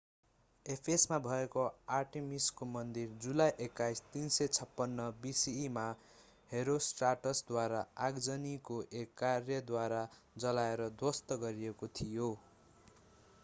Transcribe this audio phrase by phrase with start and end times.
[0.65, 1.65] एफेससमा भएको
[1.97, 5.83] आर्टेमिसको मन्दिर जुलाई 21 356 bce मा
[6.51, 10.03] हेरोस्ट्राटसद्वारा आगजनीको एक कार्यद्वारा
[10.41, 12.35] जलाएर ध्वस्त गरिएको थियो